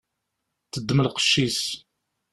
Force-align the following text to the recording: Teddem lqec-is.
Teddem 0.71 0.99
lqec-is. 1.05 1.61